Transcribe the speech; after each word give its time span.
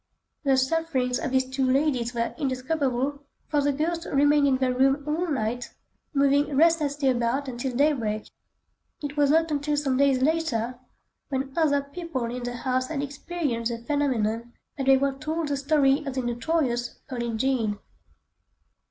The 0.43 0.57
sufferings 0.57 1.19
of 1.19 1.29
these 1.29 1.47
two 1.47 1.63
ladies 1.63 2.15
were 2.15 2.33
indescribable, 2.39 3.19
for 3.49 3.61
the 3.61 3.71
ghost 3.71 4.07
remained 4.11 4.47
in 4.47 4.57
their 4.57 4.73
room 4.73 5.03
all 5.07 5.27
night, 5.27 5.75
moving 6.11 6.57
restlessly 6.57 7.07
about 7.07 7.47
until 7.47 7.75
daybreak. 7.75 8.27
It 9.03 9.15
was 9.15 9.29
not 9.29 9.51
until 9.51 9.77
some 9.77 9.97
days 9.97 10.23
later, 10.23 10.79
when 11.29 11.53
other 11.55 11.83
people 11.83 12.25
in 12.35 12.41
the 12.41 12.55
house 12.57 12.87
had 12.87 13.03
experienced 13.03 13.71
the 13.71 13.77
phenomenon, 13.77 14.53
that 14.75 14.87
they 14.87 14.97
were 14.97 15.13
told 15.13 15.49
the 15.49 15.55
story 15.57 16.03
of 16.03 16.15
the 16.15 16.23
notorious 16.23 16.95
"Pearlin' 17.07 17.37
Jean." 17.37 17.77